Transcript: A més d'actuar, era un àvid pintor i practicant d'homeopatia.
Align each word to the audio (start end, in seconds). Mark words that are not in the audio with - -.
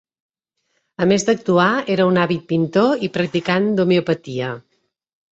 A 1.03 1.05
més 1.09 1.25
d'actuar, 1.25 1.67
era 1.95 2.07
un 2.11 2.17
àvid 2.21 2.47
pintor 2.51 3.03
i 3.09 3.09
practicant 3.19 3.67
d'homeopatia. 3.81 4.49